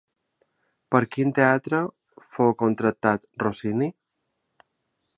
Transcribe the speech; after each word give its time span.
Per 0.95 1.01
quin 1.15 1.33
teatre 1.41 1.83
fou 2.39 2.57
contractat 2.65 3.31
Rossini? 3.45 3.95